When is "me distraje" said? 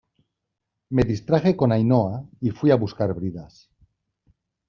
0.95-1.51